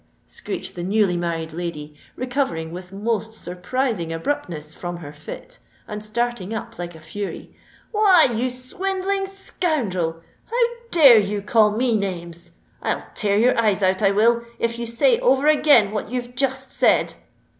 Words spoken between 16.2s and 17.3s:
just said."